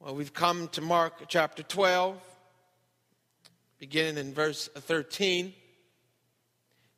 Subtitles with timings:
[0.00, 2.16] Well, we've come to Mark chapter 12,
[3.80, 5.52] beginning in verse 13.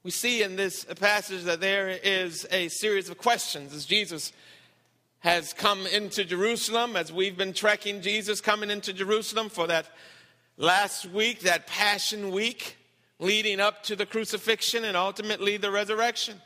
[0.03, 4.34] We see in this passage that there is a series of questions as Jesus
[5.21, 9.87] has come into Jerusalem, as we've been trekking Jesus coming into Jerusalem for that
[10.59, 12.77] last week, that Passion Week,
[13.19, 16.39] leading up to the crucifixion and ultimately the resurrection.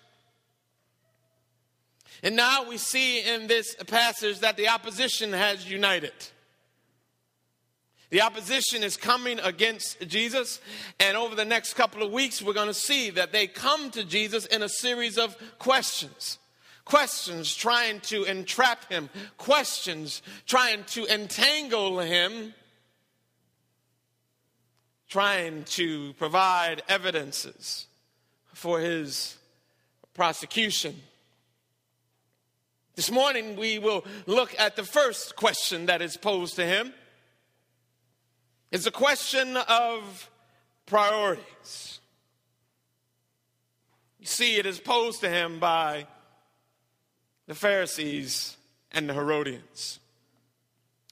[2.22, 6.12] And now we see in this passage that the opposition has united.
[8.10, 10.60] The opposition is coming against Jesus,
[11.00, 14.04] and over the next couple of weeks, we're going to see that they come to
[14.04, 16.38] Jesus in a series of questions.
[16.84, 22.52] Questions trying to entrap him, questions trying to entangle him,
[25.08, 27.86] trying to provide evidences
[28.52, 29.36] for his
[30.12, 30.94] prosecution.
[32.96, 36.92] This morning, we will look at the first question that is posed to him.
[38.74, 40.28] It's a question of
[40.86, 42.00] priorities.
[44.18, 46.08] You see, it is posed to him by
[47.46, 48.56] the Pharisees
[48.90, 50.00] and the Herodians.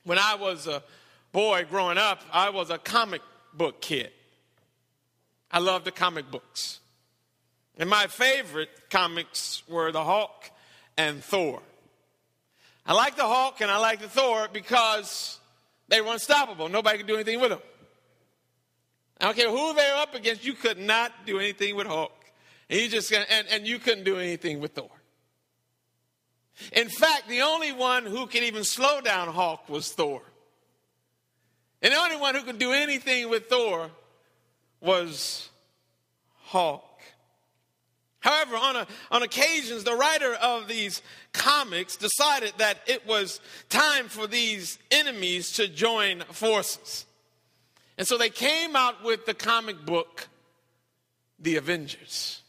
[0.02, 0.82] When I was a
[1.30, 3.22] boy growing up, I was a comic
[3.54, 4.10] book kid.
[5.48, 6.80] I loved the comic books.
[7.78, 10.50] And my favorite comics were the Hulk
[10.98, 11.62] and Thor.
[12.84, 15.38] I like the Hulk and I like the Thor because
[15.92, 16.70] they were unstoppable.
[16.70, 17.60] Nobody could do anything with them.
[19.20, 22.18] I don't care who they were up against, you could not do anything with Hulk.
[22.70, 24.88] And you just and, and you couldn't do anything with Thor.
[26.72, 30.22] In fact, the only one who could even slow down Hulk was Thor.
[31.82, 33.90] And the only one who could do anything with Thor
[34.80, 35.50] was
[36.44, 36.84] Hulk.
[38.22, 44.08] However, on, a, on occasions, the writer of these comics decided that it was time
[44.08, 47.04] for these enemies to join forces.
[47.98, 50.28] And so they came out with the comic book,
[51.40, 52.42] The Avengers.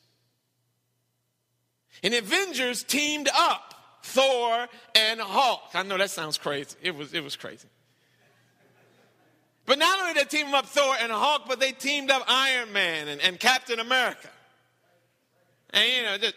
[2.03, 3.73] And the Avengers teamed up
[4.03, 5.61] Thor and Hulk.
[5.73, 6.75] I know that sounds crazy.
[6.83, 7.67] It was, it was crazy.
[9.65, 12.73] But not only did they team up Thor and Hulk, but they teamed up Iron
[12.73, 14.29] Man and, and Captain America.
[15.73, 16.35] And you know, just,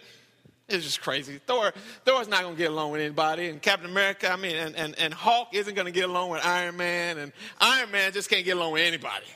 [0.69, 1.41] it's just crazy.
[1.47, 1.73] Thor,
[2.05, 5.15] Thor's not to get along with anybody, and Captain America, I mean, and, and, and
[5.15, 8.73] Hulk isn't to get along with Iron Man, and Iron Man just can't get along
[8.73, 9.27] with anybody.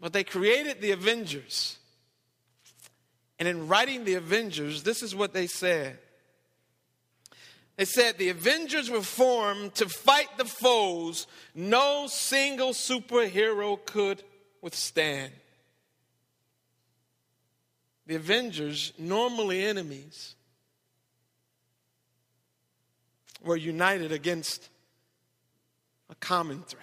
[0.00, 1.76] But they created the Avengers.
[3.38, 5.98] And in writing the Avengers, this is what they said.
[7.76, 14.22] They said the Avengers were formed to fight the foes no single superhero could
[14.60, 15.32] withstand.
[18.10, 20.34] The Avengers, normally enemies,
[23.40, 24.68] were united against
[26.10, 26.82] a common threat.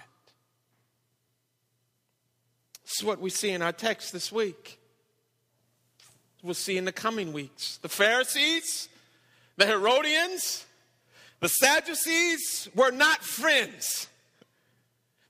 [2.82, 4.80] This is what we see in our text this week.
[6.44, 7.76] We'll see in the coming weeks.
[7.82, 8.88] The Pharisees,
[9.58, 10.66] the Herodians,
[11.42, 14.08] the Sadducees were not friends.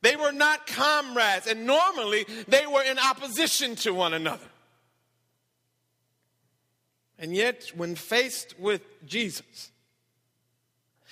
[0.03, 4.45] They were not comrades, and normally they were in opposition to one another.
[7.19, 9.71] And yet, when faced with Jesus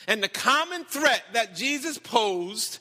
[0.07, 2.79] and the common threat that Jesus posed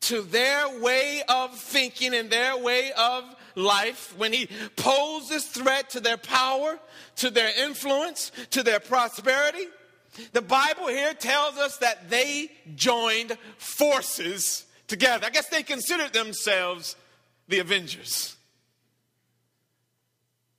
[0.00, 5.90] to their way of thinking and their way of life, when he posed this threat
[5.90, 6.78] to their power,
[7.16, 9.66] to their influence, to their prosperity,
[10.32, 15.26] the Bible here tells us that they joined forces together.
[15.26, 16.96] I guess they considered themselves
[17.48, 18.36] the Avengers.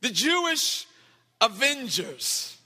[0.02, 0.88] The Jewish
[1.46, 2.58] avengers,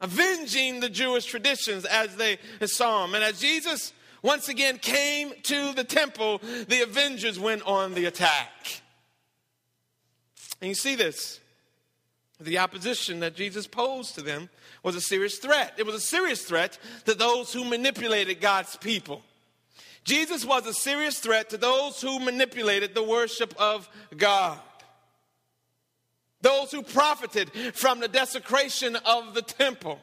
[0.00, 3.14] avenging the Jewish traditions as they saw them.
[3.14, 8.82] And as Jesus once again came to the temple, the avengers went on the attack.
[10.60, 11.40] And you see this.
[12.38, 14.48] The opposition that Jesus posed to them
[14.82, 15.74] was a serious threat.
[15.76, 19.22] It was a serious threat to those who manipulated God's people.
[20.04, 24.58] Jesus was a serious threat to those who manipulated the worship of God
[26.40, 30.00] those who profited from the desecration of the temple.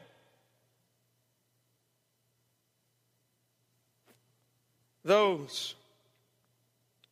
[5.04, 5.74] Those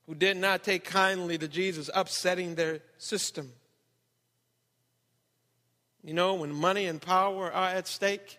[0.06, 3.52] who did not take kindly to Jesus upsetting their system.
[6.05, 8.38] You know, when money and power are at stake,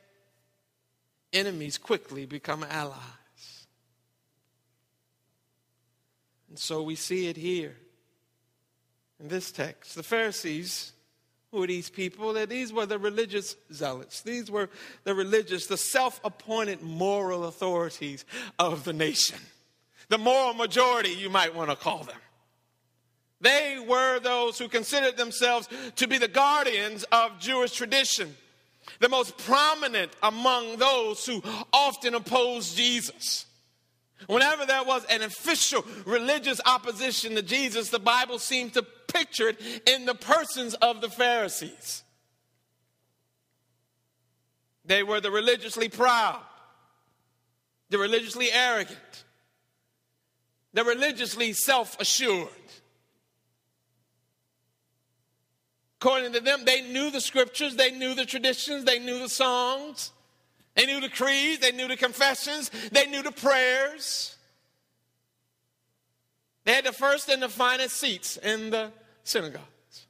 [1.33, 3.67] enemies quickly become allies.
[6.47, 7.75] And so we see it here
[9.19, 9.95] in this text.
[9.95, 10.93] The Pharisees
[11.51, 12.33] Who are these people?
[12.45, 14.21] These were the religious zealots.
[14.21, 14.69] These were
[15.05, 18.25] the religious, the self appointed moral authorities
[18.59, 19.39] of the nation.
[20.09, 22.17] The moral majority, you might want to call them.
[23.39, 28.35] They were those who considered themselves to be the guardians of Jewish tradition,
[28.99, 33.45] the most prominent among those who often opposed Jesus.
[34.25, 38.85] Whenever there was an official religious opposition to Jesus, the Bible seemed to
[39.17, 42.03] picture it in the persons of the Pharisees.
[44.85, 46.41] They were the religiously proud,
[47.89, 49.25] the religiously arrogant,
[50.73, 52.47] the religiously self assured.
[55.99, 60.11] According to them, they knew the scriptures, they knew the traditions, they knew the songs.
[60.75, 64.35] They knew the creeds, they knew the confessions, they knew the prayers.
[66.65, 68.91] They had the first and the finest seats in the
[69.27, 70.07] synagogues.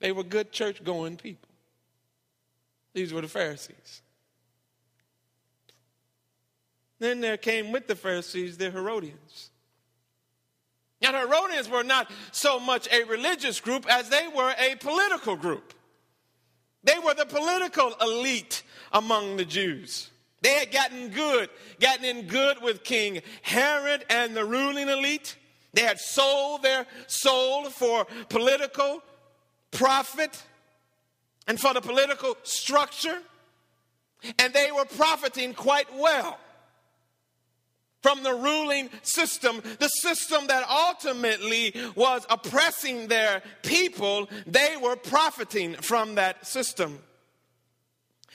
[0.00, 1.48] They were good church going people.
[2.92, 4.02] These were the Pharisees.
[6.98, 9.50] Then there came with the Pharisees the Herodians.
[11.00, 15.34] Now, the Herodians were not so much a religious group as they were a political
[15.34, 15.72] group.
[16.84, 18.62] They were the political elite
[18.92, 20.10] among the Jews.
[20.42, 21.48] They had gotten good,
[21.80, 25.36] gotten in good with King Herod and the ruling elite.
[25.72, 29.02] They had sold their soul for political
[29.70, 30.42] profit
[31.46, 33.18] and for the political structure.
[34.38, 36.38] And they were profiting quite well
[38.02, 44.28] from the ruling system, the system that ultimately was oppressing their people.
[44.46, 46.98] They were profiting from that system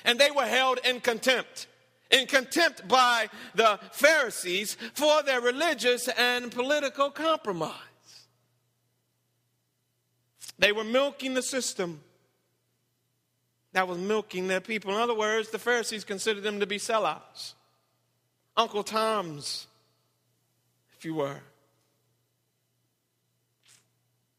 [0.06, 1.68] and they were held in contempt.
[2.12, 7.74] In contempt by the Pharisees for their religious and political compromise.
[10.57, 12.02] They were milking the system
[13.74, 14.92] that was milking their people.
[14.92, 17.54] In other words, the Pharisees considered them to be sellouts,
[18.56, 19.68] Uncle Toms,
[20.98, 21.42] if you were.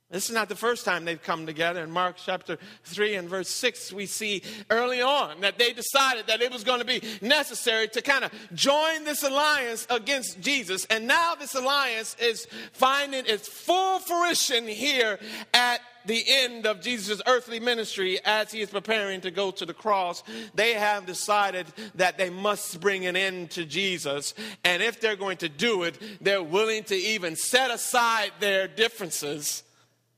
[0.08, 1.82] This is not the first time they've come together.
[1.82, 6.40] In Mark chapter 3 and verse 6, we see early on that they decided that
[6.40, 10.84] it was going to be necessary to kind of join this alliance against Jesus.
[10.90, 15.18] And now this alliance is finding its full fruition here
[15.52, 19.74] at the end of Jesus' earthly ministry as he is preparing to go to the
[19.74, 20.22] cross.
[20.54, 21.66] They have decided
[21.96, 24.34] that they must bring an end to Jesus.
[24.64, 29.64] And if they're going to do it, they're willing to even set aside their differences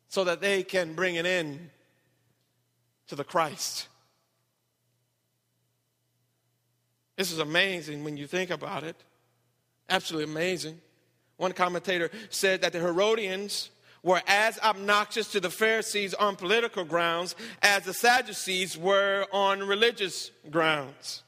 [0.09, 1.71] so that they can bring an end
[3.09, 3.89] to the Christ.
[7.17, 8.97] This is amazing when you think about it.
[9.89, 10.81] Absolutely amazing.
[11.37, 13.71] One commentator said that the Herodians
[14.03, 20.31] were as obnoxious to the Pharisees on political grounds as the Sadducees were on religious
[20.51, 21.23] grounds.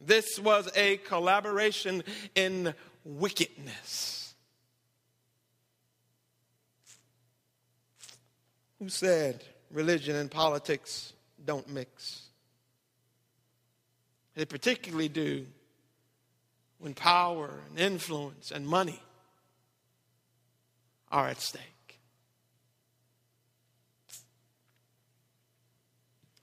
[0.00, 2.04] This was a collaboration
[2.34, 2.74] in
[3.04, 4.23] wickedness.
[8.84, 12.24] Who said religion and politics don't mix.
[14.34, 15.46] They particularly do
[16.78, 19.00] when power and influence and money
[21.10, 21.73] are at stake.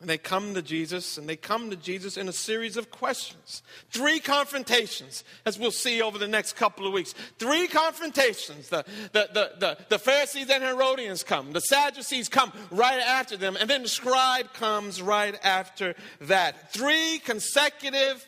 [0.02, 3.62] And they come to Jesus, and they come to Jesus in a series of questions.
[3.92, 7.14] Three confrontations, as we'll see over the next couple of weeks.
[7.38, 8.70] Three confrontations.
[8.70, 13.56] The, the, the, the, the Pharisees and Herodians come, the Sadducees come right after them,
[13.60, 16.74] and then the scribe comes right after that.
[16.74, 18.26] Three consecutive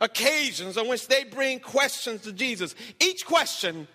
[0.00, 2.74] occasions on which they bring questions to Jesus.
[2.98, 3.88] Each question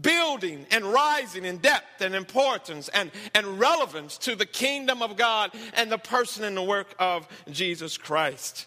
[0.00, 5.52] building and rising in depth and importance and, and relevance to the kingdom of God
[5.74, 8.66] and the person and the work of Jesus Christ.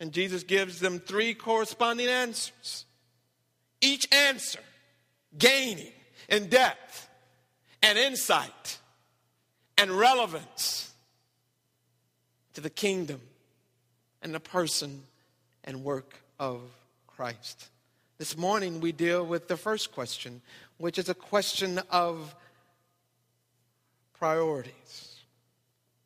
[0.00, 2.86] And Jesus gives them three corresponding answers.
[3.80, 4.60] Each answer
[5.36, 5.92] gaining
[6.28, 7.08] in depth
[7.82, 8.78] and insight
[9.76, 10.92] and relevance
[12.54, 13.20] to the kingdom
[14.22, 15.02] and the person
[15.64, 16.60] and work of
[17.06, 17.68] Christ.
[18.16, 20.40] This morning we deal with the first question,
[20.78, 22.34] which is a question of
[24.18, 25.18] priorities,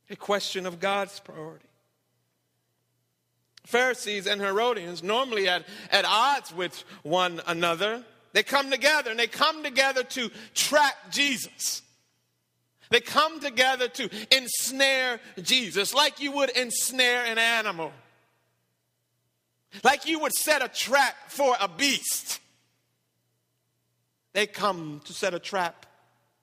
[0.09, 1.67] a question of God's priority.
[3.65, 9.27] Pharisees and Herodians, normally at, at odds with one another, they come together and they
[9.27, 11.83] come together to trap Jesus.
[12.91, 17.93] They come together to ensnare Jesus, like you would ensnare an animal.
[19.85, 22.41] Like you would set a trap for a beast.
[24.33, 25.87] They come to set a trap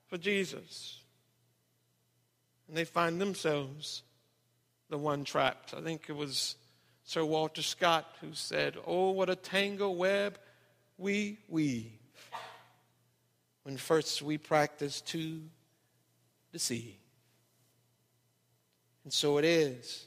[0.08, 1.00] for Jesus.
[2.68, 4.02] And they find themselves
[4.88, 5.74] the one trapped.
[5.74, 6.56] I think it was
[7.04, 10.38] Sir Walter Scott who said, Oh, what a tangle web
[10.98, 11.92] we weave
[13.62, 15.40] when first we practice to
[16.52, 16.94] deceive.
[19.04, 20.05] And so it is.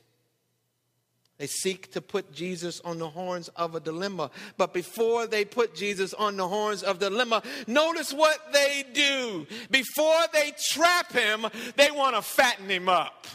[1.39, 4.29] They seek to put Jesus on the horns of a dilemma.
[4.57, 9.47] But before they put Jesus on the horns of the dilemma, notice what they do.
[9.71, 13.25] Before they trap him, they want to fatten him up.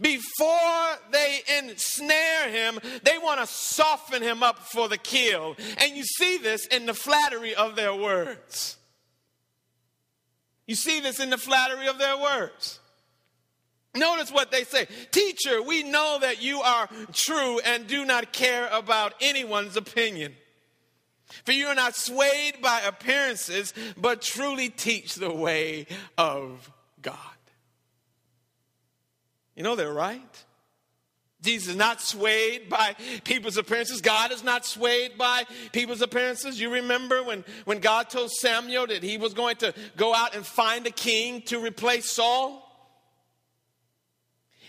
[0.00, 5.56] Before they ensnare him, they want to soften him up for the kill.
[5.78, 8.76] And you see this in the flattery of their words.
[10.66, 12.78] You see this in the flattery of their words.
[13.96, 18.68] Notice what they say Teacher, we know that you are true and do not care
[18.70, 20.34] about anyone's opinion.
[21.44, 25.86] For you are not swayed by appearances, but truly teach the way
[26.16, 26.70] of
[27.02, 27.16] God.
[29.56, 30.44] You know they're right.
[31.42, 34.00] Jesus is not swayed by people's appearances.
[34.00, 36.60] God is not swayed by people's appearances.
[36.60, 40.44] You remember when, when God told Samuel that he was going to go out and
[40.44, 42.65] find a king to replace Saul?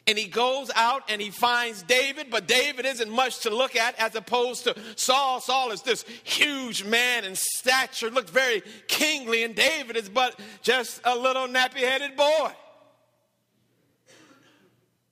[0.07, 3.93] And he goes out and he finds David, but David isn't much to look at
[3.99, 5.41] as opposed to Saul.
[5.41, 11.01] Saul is this huge man in stature, looked very kingly, and David is but just
[11.03, 12.51] a little nappy headed boy.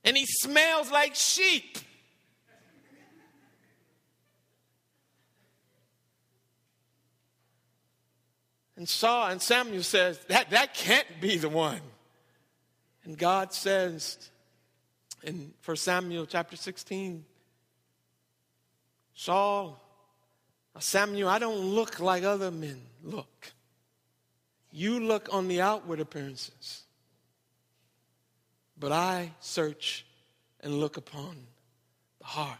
[0.06, 1.78] And he smells like sheep.
[8.78, 11.82] And Saul and Samuel says, that, that can't be the one.
[13.04, 14.30] And God says,
[15.26, 17.26] in 1 Samuel chapter 16.
[19.14, 19.82] Saul,
[20.80, 23.54] Samuel, I don't look like other men look.
[24.72, 26.84] You look on the outward appearances,
[28.78, 30.06] but I search
[30.60, 31.38] and look upon
[32.20, 32.60] the heart.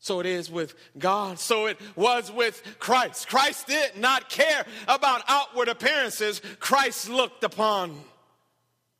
[0.00, 1.38] So it is with God.
[1.38, 3.26] So it was with Christ.
[3.28, 6.42] Christ did not care about outward appearances.
[6.60, 7.98] Christ looked upon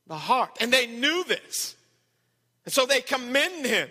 [0.07, 0.57] the heart.
[0.61, 1.77] And they knew this.
[2.65, 3.89] And so they commend him.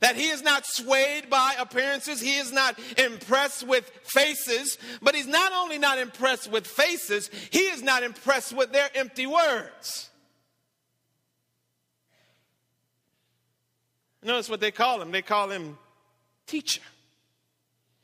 [0.00, 5.28] That he is not swayed by appearances, he is not impressed with faces, but he's
[5.28, 10.10] not only not impressed with faces, he is not impressed with their empty words.
[14.22, 15.12] Notice what they call him.
[15.12, 15.78] They call him
[16.46, 16.82] teacher.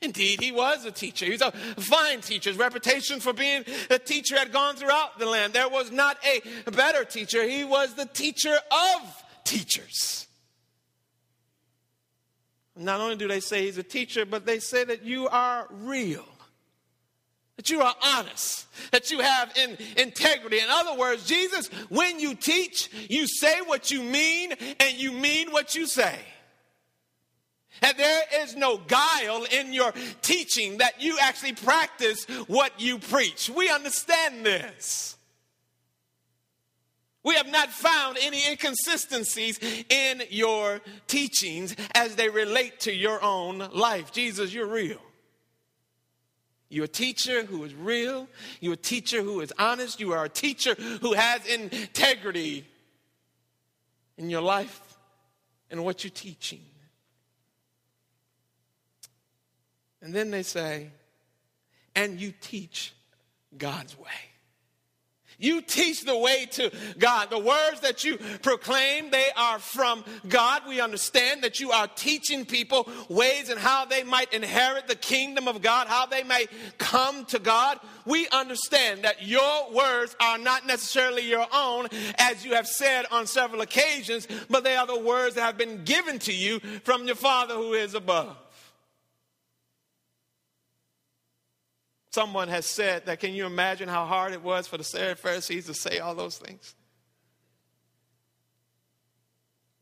[0.01, 1.25] Indeed, he was a teacher.
[1.25, 2.49] He was a fine teacher.
[2.49, 5.53] His reputation for being a teacher had gone throughout the land.
[5.53, 7.47] There was not a better teacher.
[7.47, 10.27] He was the teacher of teachers.
[12.75, 16.25] Not only do they say he's a teacher, but they say that you are real,
[17.55, 20.59] that you are honest, that you have in, integrity.
[20.59, 25.51] In other words, Jesus, when you teach, you say what you mean and you mean
[25.51, 26.17] what you say.
[27.81, 33.49] And there is no guile in your teaching, that you actually practice what you preach.
[33.49, 35.17] We understand this.
[37.23, 39.57] We have not found any inconsistencies
[39.89, 44.11] in your teachings as they relate to your own life.
[44.11, 44.99] Jesus, you're real.
[46.69, 48.27] You're a teacher who is real.
[48.59, 49.99] You're a teacher who is honest.
[49.99, 52.67] You are a teacher who has integrity
[54.17, 54.81] in your life
[55.69, 56.61] and what you're teaching.
[60.01, 60.89] And then they say,
[61.95, 62.93] and you teach
[63.57, 64.32] God's way.
[65.37, 67.29] You teach the way to God.
[67.29, 70.63] The words that you proclaim, they are from God.
[70.67, 75.47] We understand that you are teaching people ways and how they might inherit the kingdom
[75.47, 76.47] of God, how they may
[76.77, 77.79] come to God.
[78.05, 81.87] We understand that your words are not necessarily your own,
[82.17, 85.83] as you have said on several occasions, but they are the words that have been
[85.83, 88.35] given to you from your Father who is above.
[92.13, 95.73] Someone has said that, can you imagine how hard it was for the Pharisees to
[95.73, 96.75] say all those things?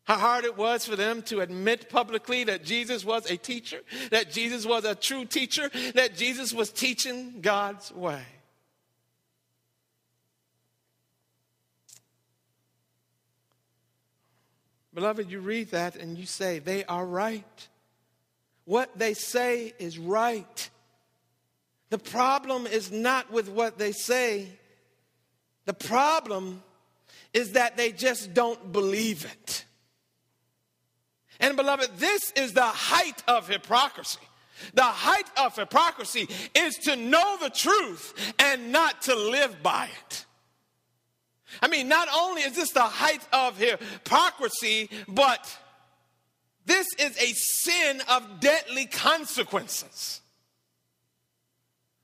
[0.05, 4.31] How hard it was for them to admit publicly that Jesus was a teacher, that
[4.31, 8.23] Jesus was a true teacher, that Jesus was teaching God's way.
[14.93, 17.67] Beloved, you read that and you say, they are right.
[18.63, 20.69] What they say is right.
[21.91, 24.47] The problem is not with what they say,
[25.65, 26.63] the problem
[27.33, 29.65] is that they just don't believe it.
[31.41, 34.21] And beloved, this is the height of hypocrisy.
[34.73, 40.25] The height of hypocrisy is to know the truth and not to live by it.
[41.61, 45.57] I mean, not only is this the height of hypocrisy, but
[46.65, 50.21] this is a sin of deadly consequences.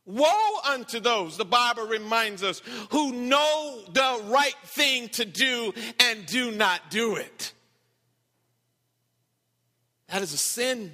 [0.08, 2.62] Woe unto those, the Bible reminds us,
[2.92, 7.52] who know the right thing to do and do not do it.
[10.08, 10.94] That is a sin.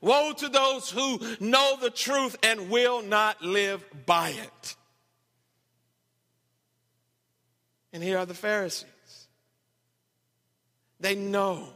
[0.00, 4.76] Woe to those who know the truth and will not live by it.
[7.92, 8.88] And here are the Pharisees.
[10.98, 11.68] They know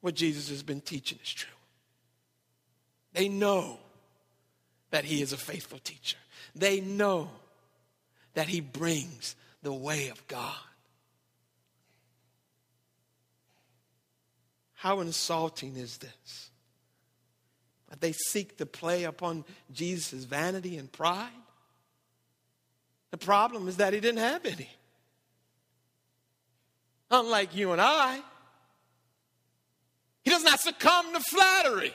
[0.00, 1.50] what Jesus has been teaching is true.
[3.14, 3.80] They know
[4.92, 6.18] that he is a faithful teacher.
[6.54, 7.30] They know
[8.34, 10.54] that he brings the way of God.
[14.74, 16.50] How insulting is this?
[17.88, 21.30] That they seek to play upon Jesus' vanity and pride?
[23.12, 24.68] The problem is that he didn't have any.
[27.10, 28.20] Unlike you and I,
[30.22, 31.94] he does not succumb to flattery.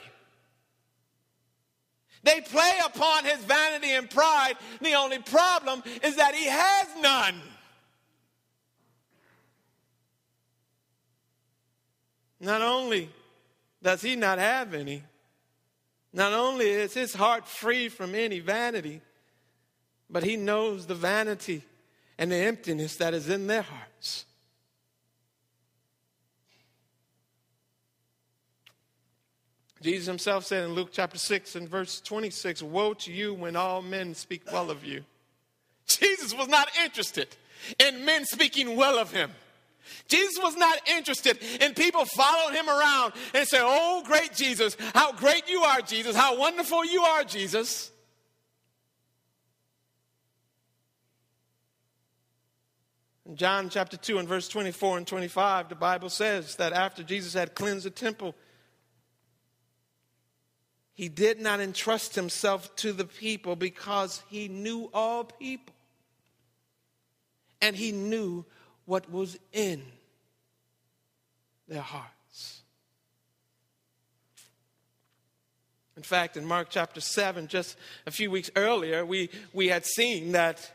[2.23, 4.55] They play upon his vanity and pride.
[4.81, 7.41] The only problem is that he has none.
[12.39, 13.09] Not only
[13.81, 15.03] does he not have any,
[16.13, 19.01] not only is his heart free from any vanity,
[20.09, 21.63] but he knows the vanity
[22.17, 24.25] and the emptiness that is in their hearts.
[29.81, 33.81] Jesus himself said in Luke chapter 6 and verse 26 Woe to you when all
[33.81, 35.03] men speak well of you.
[35.87, 37.27] Jesus was not interested
[37.79, 39.31] in men speaking well of him.
[40.07, 45.11] Jesus was not interested in people following him around and say, Oh, great Jesus, how
[45.13, 47.91] great you are, Jesus, how wonderful you are, Jesus.
[53.25, 57.33] In John chapter 2 and verse 24 and 25, the Bible says that after Jesus
[57.33, 58.35] had cleansed the temple,
[60.97, 65.75] he did not entrust himself to the people because he knew all people.
[67.61, 68.45] And he knew
[68.85, 69.83] what was in
[71.67, 72.61] their hearts.
[75.95, 80.31] In fact, in Mark chapter 7, just a few weeks earlier, we, we had seen
[80.31, 80.71] that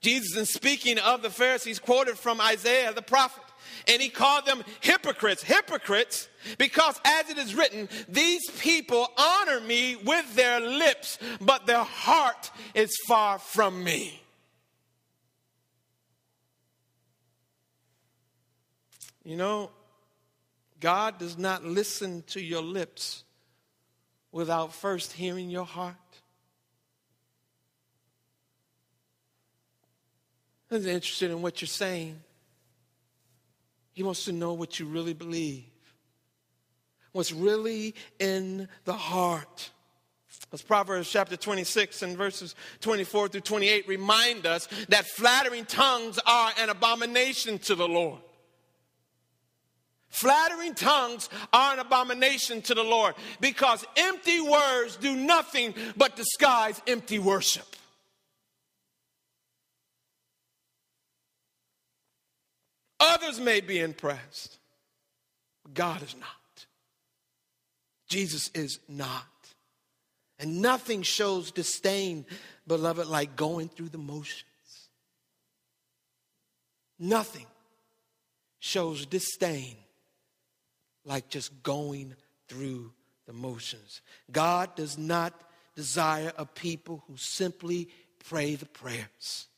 [0.00, 3.42] Jesus, in speaking of the Pharisees, quoted from Isaiah the prophet
[3.88, 5.42] and he called them hypocrites.
[5.42, 11.84] Hypocrites, because as it is written, these people honor me with their lips, but their
[11.84, 14.20] heart is far from me.
[19.24, 19.70] You know,
[20.78, 23.24] God does not listen to your lips
[24.30, 25.96] without first hearing your heart.
[30.70, 32.20] He's interested in what you're saying.
[33.96, 35.64] He wants to know what you really believe,
[37.12, 39.70] what's really in the heart.
[40.52, 46.52] As Proverbs chapter 26 and verses 24 through 28 remind us that flattering tongues are
[46.60, 48.20] an abomination to the Lord.
[50.10, 56.82] Flattering tongues are an abomination to the Lord because empty words do nothing but disguise
[56.86, 57.76] empty worship.
[62.98, 64.58] Others may be impressed,
[65.62, 66.66] but God is not.
[68.08, 69.24] Jesus is not.
[70.38, 72.26] And nothing shows disdain,
[72.66, 74.44] beloved, like going through the motions.
[76.98, 77.46] Nothing
[78.58, 79.76] shows disdain
[81.04, 82.14] like just going
[82.48, 82.92] through
[83.26, 84.02] the motions.
[84.30, 85.32] God does not
[85.74, 87.88] desire a people who simply
[88.28, 89.48] pray the prayers.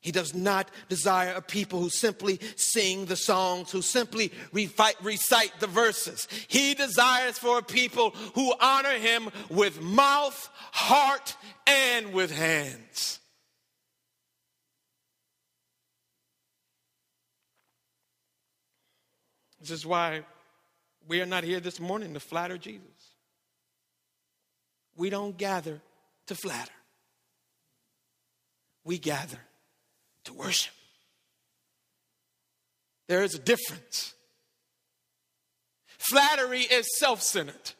[0.00, 5.66] He does not desire a people who simply sing the songs, who simply recite the
[5.66, 6.28] verses.
[6.46, 13.18] He desires for a people who honor him with mouth, heart, and with hands.
[19.60, 20.22] This is why
[21.08, 22.86] we are not here this morning to flatter Jesus.
[24.96, 25.80] We don't gather
[26.28, 26.70] to flatter,
[28.84, 29.38] we gather
[30.28, 30.72] to worship.
[33.08, 34.14] There is a difference.
[35.98, 37.72] Flattery is self centered.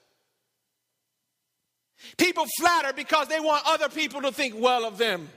[2.16, 5.28] People flatter because they want other people to think well of them.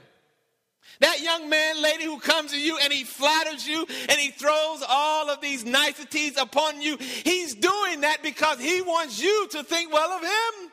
[1.00, 4.82] That young man, lady who comes to you and he flatters you and he throws
[4.88, 9.92] all of these niceties upon you, he's doing that because he wants you to think
[9.92, 10.71] well of him.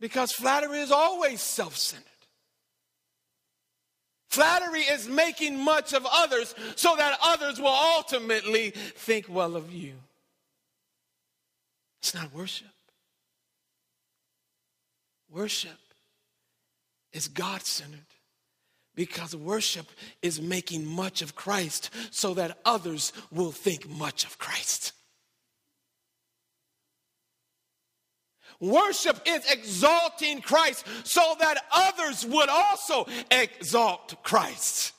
[0.00, 2.06] Because flattery is always self centered.
[4.28, 9.94] Flattery is making much of others so that others will ultimately think well of you.
[12.00, 12.68] It's not worship.
[15.28, 15.78] Worship
[17.12, 17.98] is God centered
[18.94, 19.86] because worship
[20.22, 24.92] is making much of Christ so that others will think much of Christ.
[28.60, 34.92] Worship is exalting Christ so that others would also exalt Christ.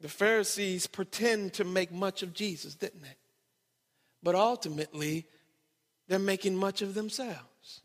[0.00, 3.16] The Pharisees pretend to make much of Jesus, didn't they?
[4.22, 5.26] But ultimately,
[6.08, 7.82] they're making much of themselves.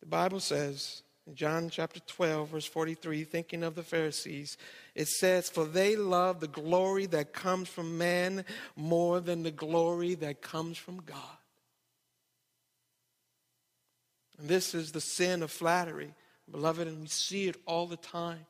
[0.00, 4.56] The Bible says in John chapter 12, verse 43, thinking of the Pharisees,
[4.96, 10.14] it says, For they love the glory that comes from man more than the glory
[10.14, 11.18] that comes from God.
[14.38, 16.14] And this is the sin of flattery,
[16.50, 18.46] beloved, and we see it all the time.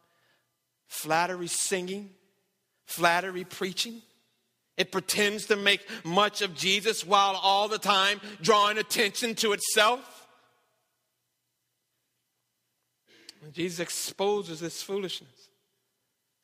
[0.86, 2.10] Flattery singing,
[2.84, 4.00] flattery preaching.
[4.76, 10.28] It pretends to make much of Jesus while all the time drawing attention to itself.
[13.42, 15.46] And Jesus exposes this foolishness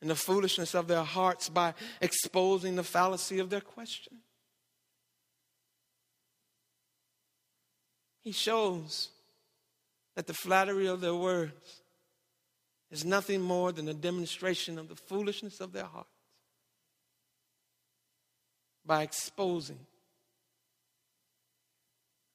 [0.03, 4.17] and the foolishness of their hearts by exposing the fallacy of their question.
[8.21, 9.07] He shows
[10.17, 11.83] that the flattery of their words
[12.91, 16.09] is nothing more than a demonstration of the foolishness of their hearts
[18.85, 19.79] by exposing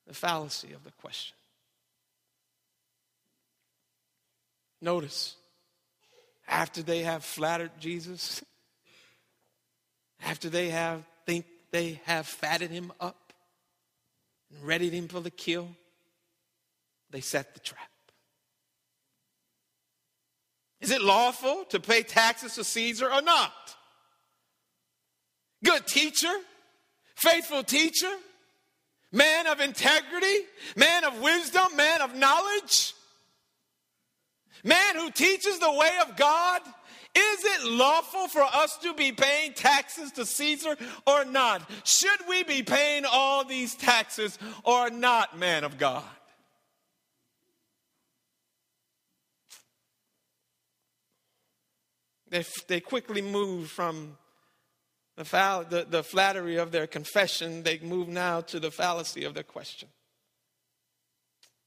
[0.07, 1.37] the fallacy of the question.
[4.81, 5.37] Notice,
[6.49, 8.43] after they have flattered Jesus,
[10.25, 13.33] after they have think they have fatted him up
[14.51, 15.69] and readied him for the kill,
[17.11, 17.91] they set the trap.
[20.81, 23.53] Is it lawful to pay taxes to Caesar or not?
[25.65, 26.33] Good teacher,
[27.17, 28.13] faithful teacher,
[29.13, 32.95] man of integrity, man of wisdom, man of knowledge,
[34.65, 36.63] man who teaches the way of God.
[37.15, 41.69] Is it lawful for us to be paying taxes to Caesar or not?
[41.85, 46.05] Should we be paying all these taxes or not, man of God?
[52.31, 54.19] They, they quickly move from
[55.17, 55.25] the,
[55.69, 59.89] the, the flattery of their confession, they move now to the fallacy of their question.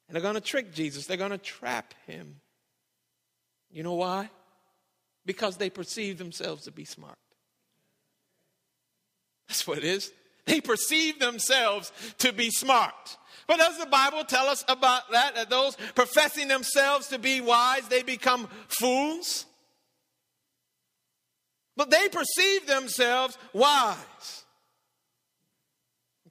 [0.07, 2.37] And they're going to trick Jesus, they're going to trap him.
[3.71, 4.29] You know why?
[5.25, 7.17] Because they perceive themselves to be smart.
[9.47, 10.11] That's what it is.
[10.45, 13.17] They perceive themselves to be smart.
[13.47, 15.35] But does the Bible tell us about that?
[15.35, 19.45] That those professing themselves to be wise, they become fools?
[21.77, 24.43] But they perceive themselves wise.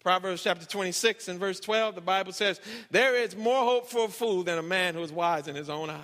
[0.00, 2.58] Proverbs chapter 26 and verse 12, the Bible says,
[2.90, 5.68] There is more hope for a fool than a man who is wise in his
[5.68, 6.00] own eyes.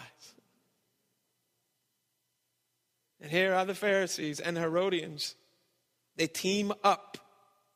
[3.21, 5.35] And here are the Pharisees and Herodians.
[6.17, 7.19] They team up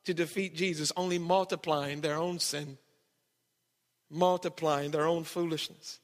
[0.05, 2.77] to defeat Jesus, only multiplying their own sin,
[4.09, 5.99] multiplying their own foolishness,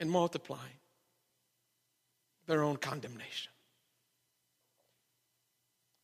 [0.00, 0.80] and multiplying
[2.46, 3.50] their own condemnation.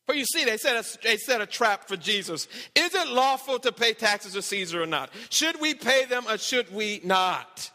[0.05, 2.47] For you see, they set, a, they set a trap for Jesus.
[2.75, 5.09] Is it lawful to pay taxes to Caesar or not?
[5.29, 7.71] Should we pay them or should we not?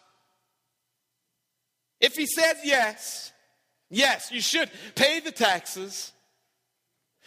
[2.00, 3.32] If he says yes,
[3.90, 6.12] yes, you should pay the taxes,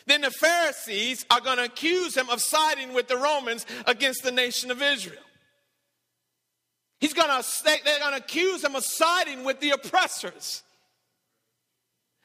[0.06, 4.32] then the Pharisees are going to accuse him of siding with the Romans against the
[4.32, 5.22] nation of Israel.
[7.00, 10.64] He's going to, they're going to accuse him of siding with the oppressors.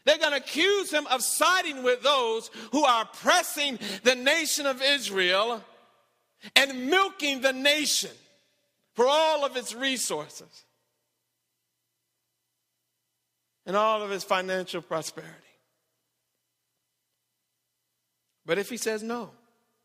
[0.04, 4.82] They're going to accuse him of siding with those who are oppressing the nation of
[4.82, 5.62] Israel
[6.56, 8.10] and milking the nation
[8.94, 10.64] for all of its resources
[13.66, 15.32] and all of his financial prosperity.
[18.46, 19.30] But if he says no,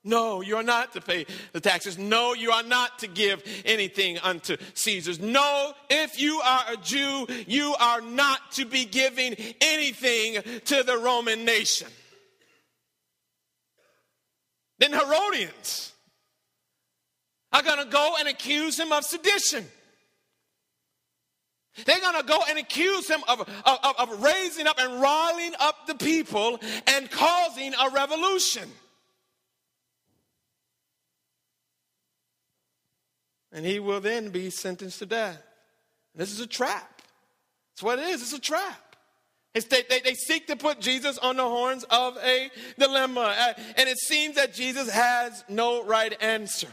[0.04, 1.98] no, you are not to pay the taxes.
[1.98, 5.20] No, you are not to give anything unto Caesar's.
[5.20, 10.98] No, if you are a Jew, you are not to be giving anything to the
[10.98, 11.90] Roman nation.
[14.80, 15.92] Then Herodians
[17.52, 19.66] are going to go and accuse him of sedition.
[21.86, 25.88] They're going to go and accuse him of, of, of, raising up and riling up
[25.88, 28.70] the people and causing a revolution.
[33.52, 35.42] And he will then be sentenced to death.
[36.16, 37.02] This is a trap.
[37.72, 38.22] That's what it is.
[38.22, 38.96] It's a trap.
[39.56, 43.22] It's they, they, they seek to put Jesus on the horns of a dilemma.
[43.22, 46.68] Uh, and it seems that Jesus has no right answer.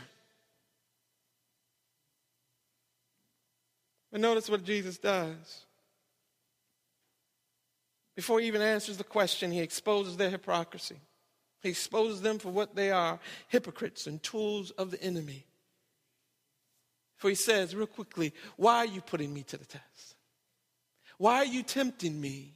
[4.16, 5.66] But notice what Jesus does.
[8.14, 10.96] Before he even answers the question, he exposes their hypocrisy.
[11.60, 15.44] He exposes them for what they are hypocrites and tools of the enemy.
[17.18, 20.16] For he says, real quickly, Why are you putting me to the test?
[21.18, 22.54] Why are you tempting me?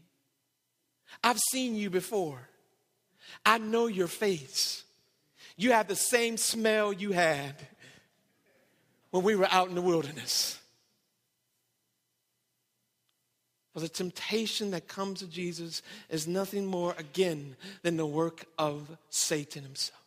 [1.22, 2.48] I've seen you before.
[3.44, 4.82] I know your face.
[5.58, 7.54] You have the same smell you had
[9.10, 10.56] when we were out in the wilderness.
[13.72, 18.96] For the temptation that comes to Jesus is nothing more, again, than the work of
[19.10, 20.00] Satan himself.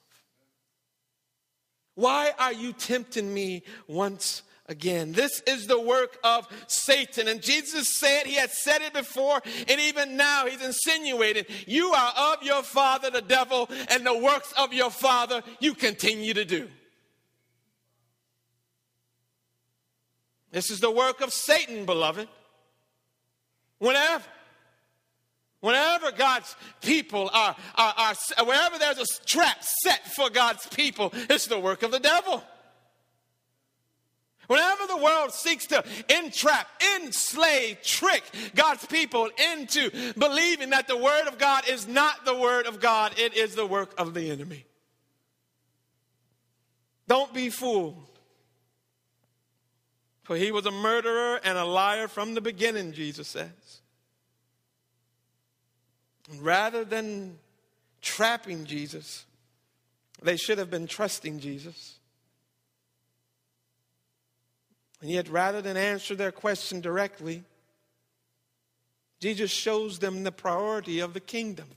[1.95, 5.13] Why are you tempting me once again?
[5.13, 7.27] This is the work of Satan.
[7.27, 12.33] And Jesus said, He had said it before, and even now He's insinuated, You are
[12.33, 16.67] of your father, the devil, and the works of your father you continue to do.
[20.51, 22.27] This is the work of Satan, beloved.
[23.83, 24.23] Whenever,
[25.59, 31.47] whenever God's people are, are, are, wherever there's a trap set for God's people, it's
[31.47, 32.41] the work of the devil.
[34.47, 36.65] Whenever the world seeks to entrap,
[36.95, 38.23] enslave, trick
[38.55, 43.19] God's people into believing that the Word of God is not the Word of God,
[43.19, 44.63] it is the work of the enemy.
[47.09, 47.97] Don't be fooled.
[50.23, 53.49] For he was a murderer and a liar from the beginning, Jesus says.
[56.39, 57.37] Rather than
[58.01, 59.25] trapping Jesus,
[60.21, 61.97] they should have been trusting Jesus.
[65.01, 67.43] And yet, rather than answer their question directly,
[69.19, 71.67] Jesus shows them the priority of the kingdom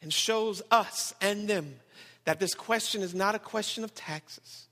[0.00, 1.74] and shows us and them
[2.24, 4.66] that this question is not a question of taxes.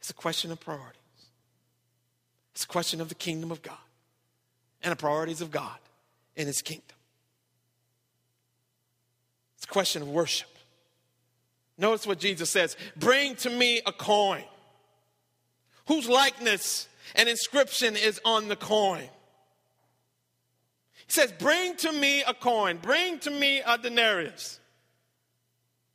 [0.00, 0.96] It's a question of priorities.
[2.54, 3.76] It's a question of the kingdom of God
[4.82, 5.78] and the priorities of God
[6.36, 6.84] in his kingdom.
[9.56, 10.48] It's a question of worship.
[11.78, 14.44] Notice what Jesus says Bring to me a coin
[15.86, 19.08] whose likeness and inscription is on the coin.
[21.06, 24.60] He says, Bring to me a coin, bring to me a denarius.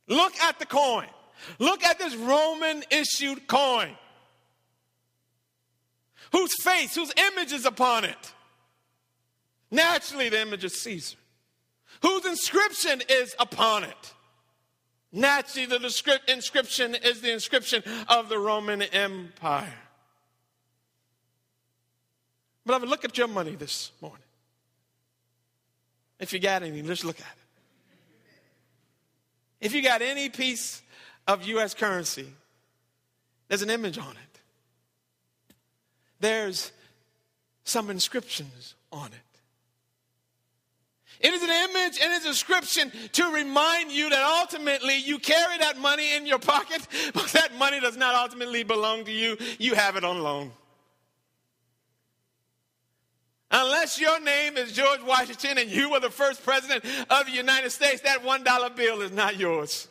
[0.08, 1.06] Look at the coin.
[1.58, 3.96] Look at this Roman issued coin
[6.32, 8.32] whose face, whose image is upon it.
[9.72, 11.16] Naturally, the image of Caesar,
[12.00, 14.14] whose inscription is upon it.
[15.10, 19.74] Naturally, the inscription is the inscription of the Roman Empire.
[22.64, 24.20] But Beloved, look at your money this morning.
[26.20, 27.26] If you got any, let's look at it.
[29.60, 30.82] If you got any piece
[31.26, 31.74] of U.S.
[31.74, 32.28] currency,
[33.48, 34.32] there's an image on it
[36.22, 36.72] there's
[37.64, 39.31] some inscriptions on it.
[41.22, 45.56] It is an image and it's a description to remind you that ultimately you carry
[45.58, 49.36] that money in your pocket, but that money does not ultimately belong to you.
[49.58, 50.50] You have it on loan.
[53.52, 57.70] Unless your name is George Washington and you were the first president of the United
[57.70, 59.88] States, that $1 bill is not yours.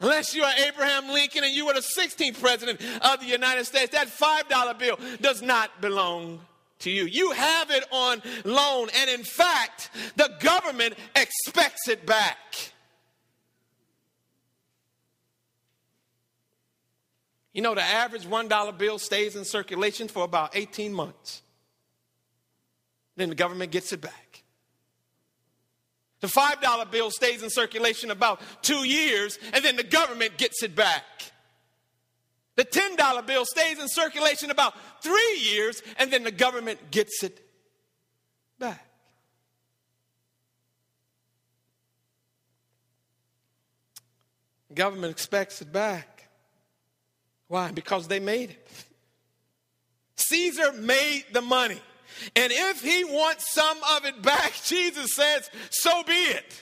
[0.00, 3.92] Unless you are Abraham Lincoln and you were the 16th president of the United States,
[3.92, 6.40] that $5 bill does not belong
[6.80, 7.04] to you.
[7.04, 12.72] You have it on loan, and in fact, the government expects it back.
[17.52, 21.42] You know, the average $1 bill stays in circulation for about 18 months.
[23.16, 24.44] Then the government gets it back.
[26.20, 30.76] The $5 bill stays in circulation about two years, and then the government gets it
[30.76, 31.04] back.
[32.58, 37.40] The $10 bill stays in circulation about three years, and then the government gets it
[38.58, 38.84] back.
[44.74, 46.28] Government expects it back.
[47.46, 47.70] Why?
[47.70, 48.68] Because they made it.
[50.16, 51.80] Caesar made the money.
[52.34, 56.60] And if he wants some of it back, Jesus says, so be it.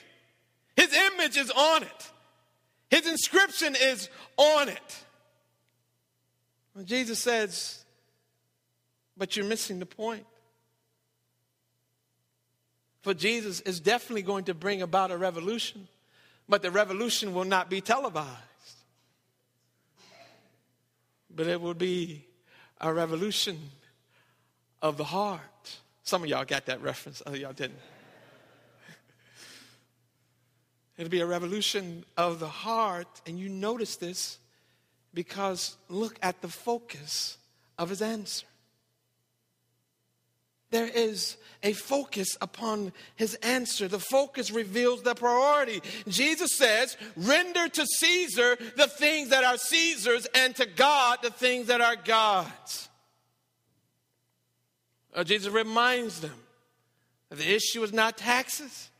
[0.75, 2.11] His image is on it,
[2.91, 5.03] his inscription is on it.
[6.85, 7.83] Jesus says,
[9.17, 10.25] but you're missing the point.
[13.01, 15.87] For Jesus is definitely going to bring about a revolution,
[16.47, 18.29] but the revolution will not be televised.
[21.33, 22.25] But it will be
[22.79, 23.59] a revolution
[24.81, 25.41] of the heart.
[26.03, 27.79] Some of y'all got that reference, other y'all didn't.
[30.97, 34.37] It'll be a revolution of the heart, and you notice this
[35.17, 37.39] because look at the focus
[37.79, 38.45] of his answer.
[40.69, 43.87] There is a focus upon his answer.
[43.87, 45.81] The focus reveals the priority.
[46.07, 51.65] Jesus says, Render to Caesar the things that are Caesar's, and to God the things
[51.65, 52.87] that are God's.
[55.15, 56.39] Uh, Jesus reminds them
[57.29, 58.91] that the issue is not taxes,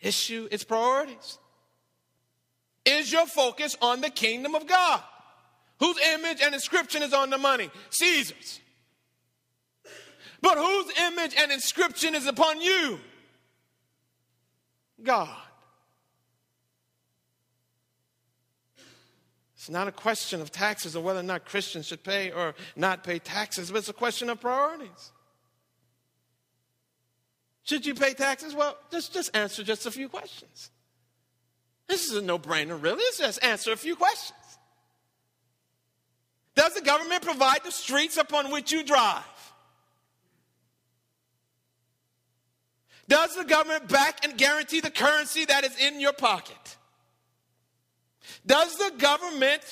[0.00, 1.36] issue is priorities.
[2.86, 5.02] Is your focus on the kingdom of God?
[5.80, 7.70] Whose image and inscription is on the money?
[7.90, 8.60] Caesar's.
[10.40, 13.00] But whose image and inscription is upon you?
[15.02, 15.36] God.
[19.54, 23.02] It's not a question of taxes or whether or not Christians should pay or not
[23.02, 25.12] pay taxes, but it's a question of priorities.
[27.62, 28.54] Should you pay taxes?
[28.54, 30.70] Well, just, just answer just a few questions.
[31.86, 32.98] This is a no brainer, really.
[32.98, 34.38] Let's just answer a few questions.
[36.54, 39.22] Does the government provide the streets upon which you drive?
[43.08, 46.76] Does the government back and guarantee the currency that is in your pocket?
[48.46, 49.62] Does the government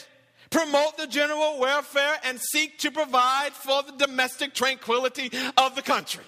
[0.50, 6.24] promote the general welfare and seek to provide for the domestic tranquility of the country?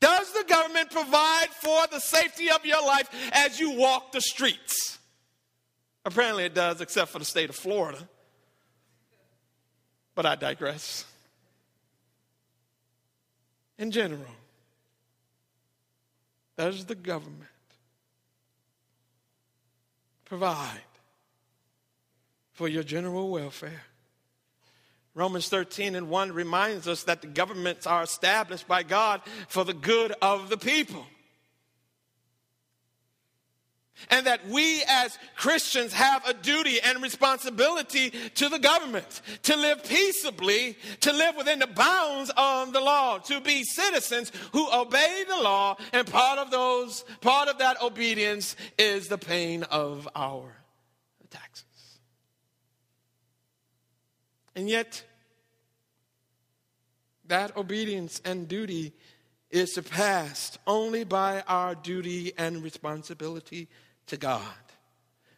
[0.00, 4.98] Does the government provide for the safety of your life as you walk the streets?
[6.04, 8.08] Apparently it does, except for the state of Florida.
[10.14, 11.04] But I digress
[13.78, 14.20] in general.
[16.56, 17.50] Does the government
[20.24, 20.80] provide
[22.52, 23.82] for your general welfare?
[25.14, 29.74] Romans 13 and 1 reminds us that the governments are established by God for the
[29.74, 31.06] good of the people
[34.10, 39.84] and that we as Christians have a duty and responsibility to the government to live
[39.84, 45.42] peaceably, to live within the bounds of the law, to be citizens who obey the
[45.42, 50.56] law, and part of those, part of that obedience is the pain of our
[51.30, 51.64] taxes.
[54.56, 55.02] And yet,
[57.26, 58.92] that obedience and duty
[59.50, 63.68] is surpassed only by our duty and responsibility
[64.06, 64.42] to God.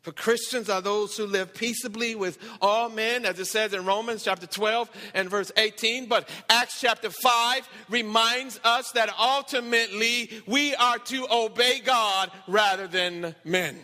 [0.07, 4.23] For Christians are those who live peaceably with all men, as it says in Romans
[4.23, 6.07] chapter 12 and verse 18.
[6.07, 13.35] But Acts chapter 5 reminds us that ultimately we are to obey God rather than
[13.45, 13.77] men.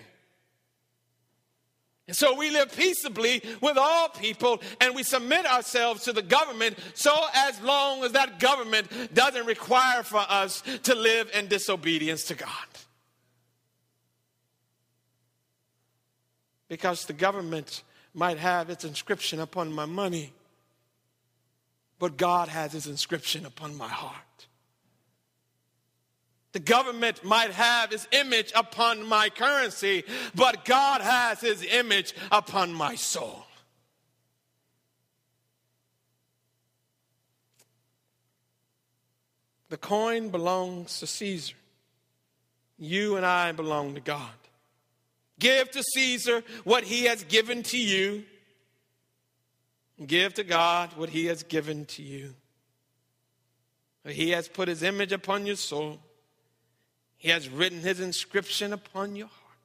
[2.07, 6.79] And so we live peaceably with all people and we submit ourselves to the government
[6.95, 12.35] so as long as that government doesn't require for us to live in disobedience to
[12.35, 12.49] God.
[16.73, 17.83] Because the government
[18.15, 20.33] might have its inscription upon my money,
[21.99, 24.47] but God has his inscription upon my heart.
[26.53, 30.05] The government might have his image upon my currency,
[30.35, 33.45] but God has his image upon my soul.
[39.69, 41.53] The coin belongs to Caesar.
[42.79, 44.42] You and I belong to God.
[45.43, 48.23] Give to Caesar what he has given to you.
[50.07, 52.35] Give to God what he has given to you.
[54.07, 55.99] He has put his image upon your soul.
[57.17, 59.59] He has written his inscription upon your heart.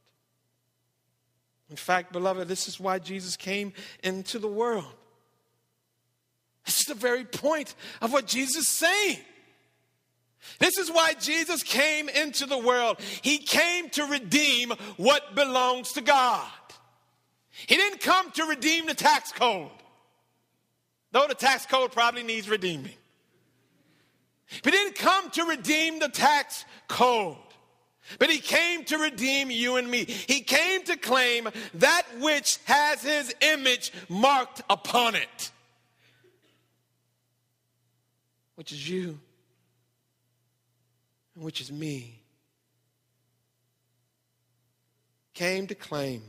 [1.69, 3.71] In fact, beloved, this is why Jesus came
[4.01, 4.95] into the world.
[6.65, 9.19] This is the very point of what Jesus is saying.
[10.59, 12.99] This is why Jesus came into the world.
[13.21, 16.47] He came to redeem what belongs to God.
[17.51, 19.71] He didn't come to redeem the tax code,
[21.11, 22.93] though the tax code probably needs redeeming.
[24.45, 27.35] He didn't come to redeem the tax code,
[28.19, 30.05] but he came to redeem you and me.
[30.05, 35.51] He came to claim that which has his image marked upon it,
[38.55, 39.19] which is you
[41.39, 42.21] which is me,
[45.33, 46.23] came to claim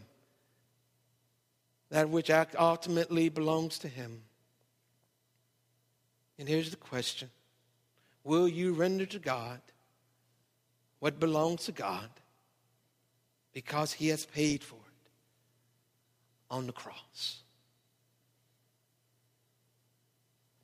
[1.91, 4.23] that which ultimately belongs to Him.
[6.39, 7.31] And here's the question
[8.25, 9.61] Will you render to God
[10.99, 12.11] what belongs to God
[13.53, 15.11] because He has paid for it
[16.51, 17.43] on the cross?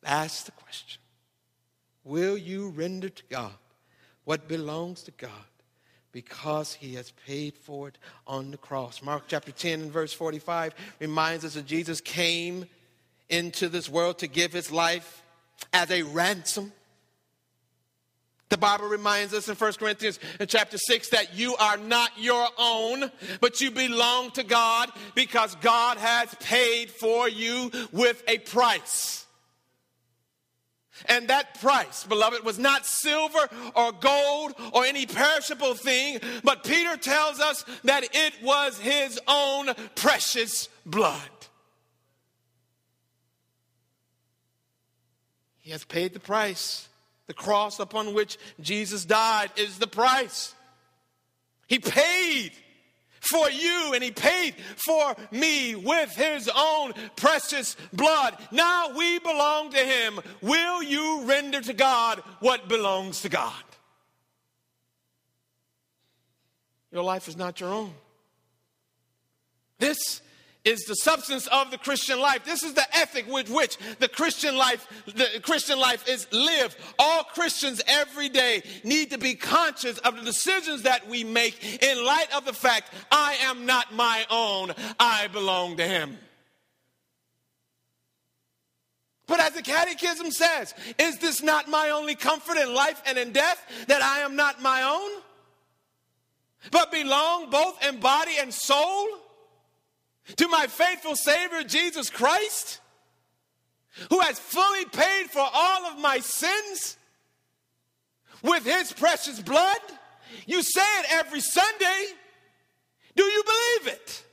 [0.04, 1.00] Ask the question
[2.04, 3.54] Will you render to God
[4.24, 5.30] what belongs to God
[6.12, 9.02] because he has paid for it on the cross?
[9.02, 12.66] Mark chapter 10 and verse 45 reminds us that Jesus came
[13.28, 15.22] into this world to give his life
[15.72, 16.72] as a ransom.
[18.50, 22.46] The Bible reminds us in 1 Corinthians in chapter 6 that you are not your
[22.58, 23.10] own,
[23.40, 29.23] but you belong to God because God has paid for you with a price.
[31.06, 36.96] And that price, beloved, was not silver or gold or any perishable thing, but Peter
[36.96, 41.20] tells us that it was his own precious blood.
[45.60, 46.88] He has paid the price.
[47.26, 50.54] The cross upon which Jesus died is the price.
[51.66, 52.52] He paid
[53.24, 58.36] for you and he paid for me with his own precious blood.
[58.50, 60.20] Now we belong to him.
[60.40, 63.52] Will you render to God what belongs to God?
[66.92, 67.92] Your life is not your own.
[69.78, 70.22] This
[70.64, 72.44] is the substance of the Christian life.
[72.44, 76.76] This is the ethic with which the Christian life, the Christian life is lived.
[76.98, 82.04] All Christians every day need to be conscious of the decisions that we make in
[82.04, 86.18] light of the fact I am not my own, I belong to Him.
[89.26, 93.32] But as the Catechism says, is this not my only comfort in life and in
[93.32, 95.22] death that I am not my own,
[96.70, 99.08] but belong both in body and soul?
[100.36, 102.80] To my faithful Savior Jesus Christ,
[104.10, 106.96] who has fully paid for all of my sins
[108.42, 109.78] with his precious blood.
[110.46, 112.06] You say it every Sunday.
[113.14, 114.24] Do you believe it?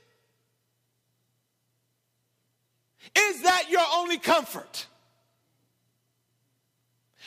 [3.16, 4.86] Is that your only comfort?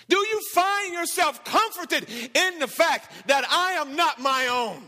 [0.08, 4.84] Do you find yourself comforted in the fact that I am not my own?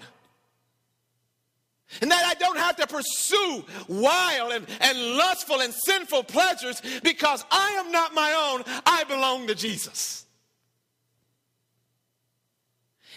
[2.01, 7.45] And that I don't have to pursue wild and, and lustful and sinful pleasures because
[7.49, 8.63] I am not my own.
[8.85, 10.25] I belong to Jesus.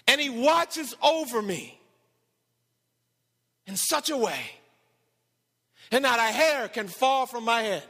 [0.07, 1.79] And He watches over me
[3.67, 4.41] in such a way,
[5.93, 7.85] and not a hair can fall from my head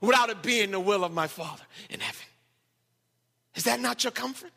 [0.00, 2.24] without it being the will of my Father in heaven.
[3.54, 4.52] Is that not your comfort?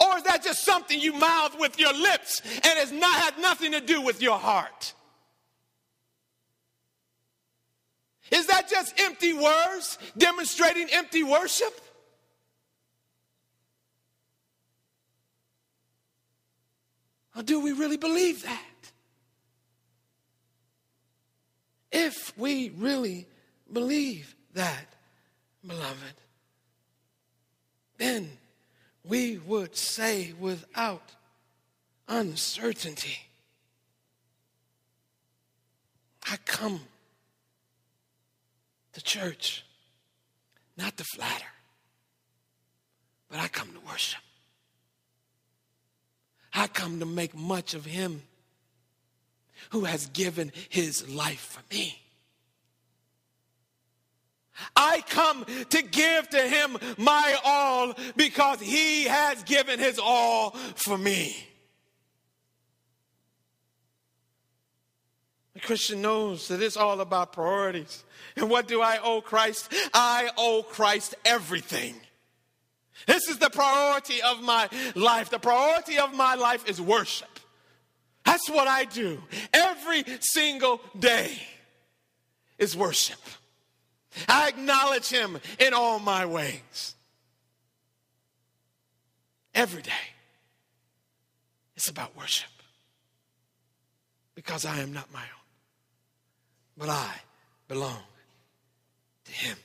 [0.00, 3.72] Or is that just something you mouth with your lips and has not had nothing
[3.72, 4.94] to do with your heart?
[8.30, 11.80] Is that just empty words demonstrating empty worship?
[17.36, 18.62] Or do we really believe that?
[21.92, 23.26] If we really
[23.72, 24.86] believe that,
[25.64, 26.14] beloved,
[27.98, 28.28] then
[29.08, 31.02] we would say without
[32.08, 33.18] uncertainty,
[36.28, 36.80] I come
[38.92, 39.64] to church
[40.76, 41.44] not to flatter,
[43.30, 44.20] but I come to worship.
[46.52, 48.22] I come to make much of Him
[49.70, 52.00] who has given His life for me.
[54.74, 60.96] I come to give to him my all because he has given his all for
[60.96, 61.36] me.
[65.54, 68.04] The Christian knows that it's all about priorities.
[68.36, 69.72] And what do I owe Christ?
[69.94, 71.94] I owe Christ everything.
[73.06, 75.30] This is the priority of my life.
[75.30, 77.40] The priority of my life is worship.
[78.24, 79.22] That's what I do
[79.54, 81.40] every single day
[82.58, 83.20] is worship.
[84.28, 86.94] I acknowledge him in all my ways.
[89.54, 89.92] Every day.
[91.76, 92.50] It's about worship.
[94.34, 95.46] Because I am not my own,
[96.76, 97.10] but I
[97.68, 98.02] belong
[99.24, 99.56] to him.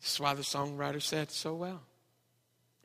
[0.00, 1.82] This is why the songwriter said so well.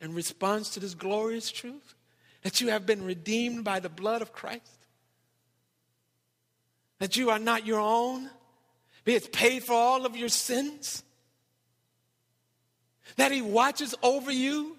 [0.01, 1.95] In response to this glorious truth,
[2.41, 4.82] that you have been redeemed by the blood of Christ
[7.03, 8.29] that you are not your own,
[9.03, 11.03] He has paid for all of your sins,
[13.17, 14.77] that He watches over you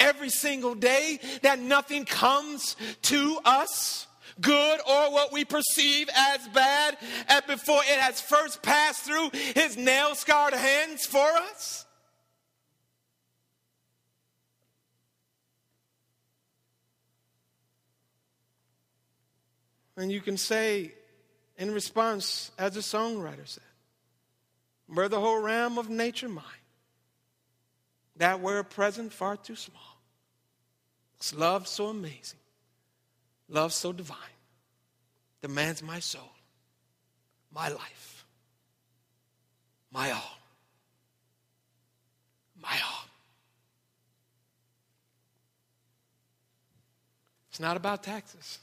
[0.00, 4.06] every single day, that nothing comes to us
[4.40, 6.96] good or what we perceive as bad,
[7.28, 11.84] and before it has first passed through his nail scarred hands for us?
[19.98, 20.94] And you can say
[21.56, 23.62] in response, as the songwriter said,
[24.88, 26.44] were the whole realm of nature mine,
[28.16, 30.00] that were a present far too small.
[31.16, 32.40] It's love so amazing,
[33.48, 34.18] love so divine,
[35.42, 36.32] demands my soul,
[37.52, 38.26] my life,
[39.92, 40.38] my all,
[42.60, 43.08] my all.
[47.50, 48.58] It's not about taxes.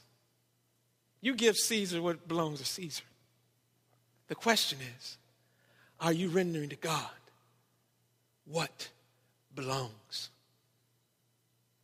[1.22, 3.04] You give Caesar what belongs to Caesar.
[4.26, 5.16] The question is
[6.00, 7.08] are you rendering to God
[8.44, 8.88] what
[9.54, 10.30] belongs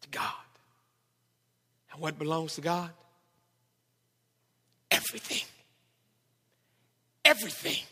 [0.01, 0.33] to God?
[1.93, 2.91] And what belongs to God?
[4.91, 5.47] Everything.
[7.25, 7.85] Everything.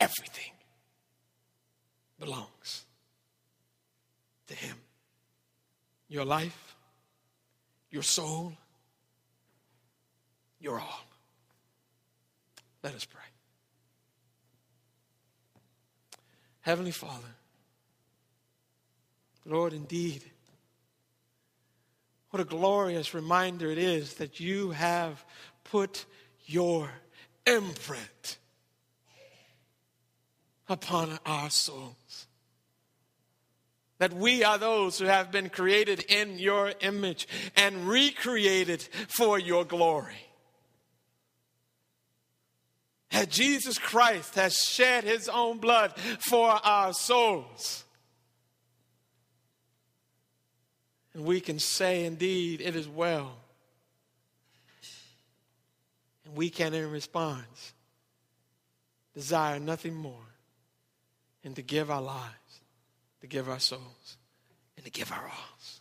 [0.00, 0.50] Everything
[2.18, 2.84] belongs
[4.48, 4.76] to Him.
[6.08, 6.76] Your life,
[7.90, 8.54] your soul,
[10.64, 11.04] your all.
[12.82, 13.20] Let us pray.
[16.62, 17.28] Heavenly Father,
[19.44, 20.24] Lord, indeed,
[22.30, 25.22] what a glorious reminder it is that you have
[25.64, 26.06] put
[26.46, 26.88] your
[27.46, 28.38] imprint
[30.66, 32.26] upon our souls.
[33.98, 39.64] That we are those who have been created in your image and recreated for your
[39.64, 40.24] glory
[43.14, 47.84] that Jesus Christ has shed his own blood for our souls.
[51.14, 53.36] And we can say, indeed, it is well.
[56.24, 57.72] And we can, in response,
[59.14, 60.26] desire nothing more
[61.44, 62.60] than to give our lives,
[63.20, 64.16] to give our souls,
[64.76, 65.80] and to give our alls.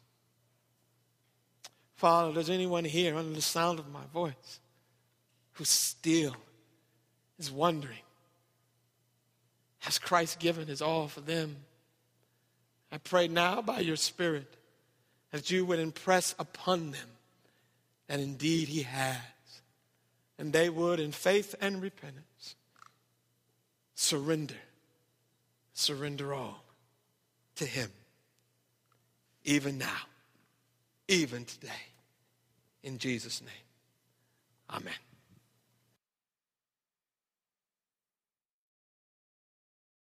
[1.95, 4.59] Father, does anyone here under the sound of my voice
[5.53, 6.35] who still
[7.39, 7.97] is wondering
[9.79, 11.57] Has Christ given his all for them?
[12.91, 14.53] I pray now by your Spirit
[15.31, 17.09] that you would impress upon them
[18.07, 19.17] that indeed he has.
[20.37, 22.55] And they would, in faith and repentance,
[23.95, 24.55] surrender,
[25.73, 26.63] surrender all
[27.55, 27.91] to him,
[29.43, 30.01] even now,
[31.07, 31.69] even today.
[32.83, 33.49] In Jesus' name,
[34.69, 34.93] amen.